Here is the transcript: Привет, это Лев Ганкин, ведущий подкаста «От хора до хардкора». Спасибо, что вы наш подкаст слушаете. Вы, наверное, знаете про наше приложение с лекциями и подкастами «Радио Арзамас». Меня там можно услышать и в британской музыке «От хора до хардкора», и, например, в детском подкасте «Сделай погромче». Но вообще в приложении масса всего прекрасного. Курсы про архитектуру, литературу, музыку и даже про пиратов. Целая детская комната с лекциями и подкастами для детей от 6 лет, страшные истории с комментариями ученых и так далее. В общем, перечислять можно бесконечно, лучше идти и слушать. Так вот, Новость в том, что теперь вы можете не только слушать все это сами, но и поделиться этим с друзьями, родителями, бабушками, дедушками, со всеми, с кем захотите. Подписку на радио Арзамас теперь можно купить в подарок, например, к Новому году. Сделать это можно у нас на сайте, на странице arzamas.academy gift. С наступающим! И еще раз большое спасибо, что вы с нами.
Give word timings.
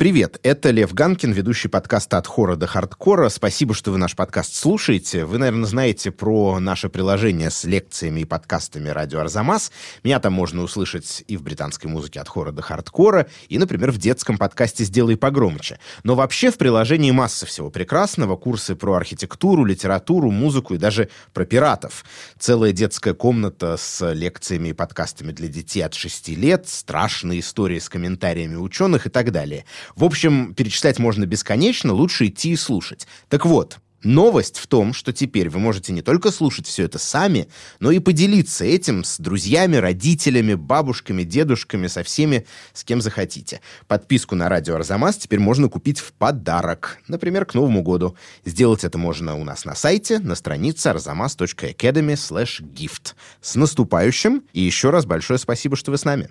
Привет, 0.00 0.40
это 0.42 0.70
Лев 0.70 0.94
Ганкин, 0.94 1.32
ведущий 1.32 1.68
подкаста 1.68 2.16
«От 2.16 2.26
хора 2.26 2.56
до 2.56 2.66
хардкора». 2.66 3.28
Спасибо, 3.28 3.74
что 3.74 3.90
вы 3.90 3.98
наш 3.98 4.16
подкаст 4.16 4.54
слушаете. 4.54 5.26
Вы, 5.26 5.36
наверное, 5.36 5.66
знаете 5.66 6.10
про 6.10 6.58
наше 6.58 6.88
приложение 6.88 7.50
с 7.50 7.64
лекциями 7.64 8.20
и 8.20 8.24
подкастами 8.24 8.88
«Радио 8.88 9.20
Арзамас». 9.20 9.70
Меня 10.02 10.18
там 10.18 10.32
можно 10.32 10.62
услышать 10.62 11.22
и 11.26 11.36
в 11.36 11.42
британской 11.42 11.90
музыке 11.90 12.18
«От 12.18 12.28
хора 12.28 12.50
до 12.50 12.62
хардкора», 12.62 13.26
и, 13.50 13.58
например, 13.58 13.90
в 13.90 13.98
детском 13.98 14.38
подкасте 14.38 14.84
«Сделай 14.84 15.18
погромче». 15.18 15.78
Но 16.02 16.14
вообще 16.14 16.50
в 16.50 16.56
приложении 16.56 17.10
масса 17.10 17.44
всего 17.44 17.68
прекрасного. 17.68 18.36
Курсы 18.36 18.76
про 18.76 18.94
архитектуру, 18.94 19.66
литературу, 19.66 20.30
музыку 20.30 20.72
и 20.72 20.78
даже 20.78 21.10
про 21.34 21.44
пиратов. 21.44 22.06
Целая 22.38 22.72
детская 22.72 23.12
комната 23.12 23.76
с 23.76 24.14
лекциями 24.14 24.68
и 24.68 24.72
подкастами 24.72 25.32
для 25.32 25.48
детей 25.48 25.82
от 25.82 25.92
6 25.92 26.30
лет, 26.30 26.70
страшные 26.70 27.40
истории 27.40 27.78
с 27.78 27.90
комментариями 27.90 28.56
ученых 28.56 29.06
и 29.06 29.10
так 29.10 29.30
далее. 29.30 29.66
В 29.96 30.04
общем, 30.04 30.54
перечислять 30.54 30.98
можно 30.98 31.26
бесконечно, 31.26 31.92
лучше 31.92 32.26
идти 32.26 32.52
и 32.52 32.56
слушать. 32.56 33.06
Так 33.28 33.46
вот, 33.46 33.78
Новость 34.02 34.58
в 34.58 34.66
том, 34.66 34.94
что 34.94 35.12
теперь 35.12 35.50
вы 35.50 35.58
можете 35.58 35.92
не 35.92 36.00
только 36.00 36.30
слушать 36.30 36.66
все 36.66 36.84
это 36.84 36.98
сами, 36.98 37.48
но 37.80 37.90
и 37.90 37.98
поделиться 37.98 38.64
этим 38.64 39.04
с 39.04 39.18
друзьями, 39.18 39.76
родителями, 39.76 40.54
бабушками, 40.54 41.22
дедушками, 41.22 41.86
со 41.86 42.02
всеми, 42.02 42.46
с 42.72 42.82
кем 42.82 43.02
захотите. 43.02 43.60
Подписку 43.88 44.34
на 44.34 44.48
радио 44.48 44.76
Арзамас 44.76 45.16
теперь 45.16 45.40
можно 45.40 45.68
купить 45.68 45.98
в 45.98 46.14
подарок, 46.14 46.98
например, 47.08 47.44
к 47.44 47.52
Новому 47.52 47.82
году. 47.82 48.16
Сделать 48.46 48.84
это 48.84 48.96
можно 48.96 49.36
у 49.36 49.44
нас 49.44 49.66
на 49.66 49.74
сайте, 49.74 50.18
на 50.18 50.34
странице 50.34 50.86
arzamas.academy 50.86 52.16
gift. 52.74 53.14
С 53.42 53.54
наступающим! 53.54 54.44
И 54.54 54.62
еще 54.62 54.88
раз 54.88 55.04
большое 55.04 55.38
спасибо, 55.38 55.76
что 55.76 55.90
вы 55.90 55.98
с 55.98 56.06
нами. 56.06 56.30